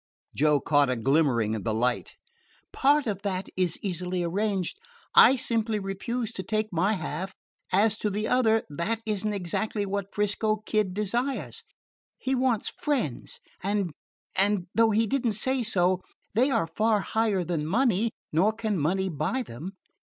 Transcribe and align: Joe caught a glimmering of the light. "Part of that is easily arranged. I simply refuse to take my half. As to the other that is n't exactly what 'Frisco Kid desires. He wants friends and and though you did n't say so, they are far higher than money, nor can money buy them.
Joe 0.33 0.59
caught 0.59 0.89
a 0.89 0.95
glimmering 0.95 1.53
of 1.55 1.63
the 1.63 1.75
light. 1.75 2.15
"Part 2.73 3.05
of 3.05 3.21
that 3.21 3.49
is 3.55 3.77
easily 3.83 4.23
arranged. 4.23 4.79
I 5.13 5.35
simply 5.35 5.77
refuse 5.77 6.31
to 6.31 6.41
take 6.41 6.73
my 6.73 6.93
half. 6.93 7.35
As 7.71 7.99
to 7.99 8.09
the 8.09 8.27
other 8.27 8.63
that 8.67 9.03
is 9.05 9.23
n't 9.27 9.35
exactly 9.35 9.85
what 9.85 10.11
'Frisco 10.11 10.55
Kid 10.65 10.95
desires. 10.95 11.63
He 12.17 12.33
wants 12.33 12.73
friends 12.81 13.39
and 13.61 13.91
and 14.35 14.65
though 14.73 14.91
you 14.91 15.05
did 15.05 15.23
n't 15.27 15.35
say 15.35 15.61
so, 15.61 16.01
they 16.33 16.49
are 16.49 16.65
far 16.65 17.01
higher 17.01 17.43
than 17.43 17.67
money, 17.67 18.09
nor 18.31 18.53
can 18.53 18.79
money 18.79 19.07
buy 19.07 19.43
them. 19.43 19.73